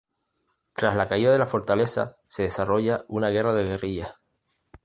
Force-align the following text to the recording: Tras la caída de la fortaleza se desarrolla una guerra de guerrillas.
Tras 0.73 0.95
la 0.95 1.07
caída 1.07 1.31
de 1.31 1.37
la 1.37 1.45
fortaleza 1.45 2.17
se 2.25 2.41
desarrolla 2.41 3.05
una 3.07 3.29
guerra 3.29 3.53
de 3.53 3.65
guerrillas. 3.65 4.15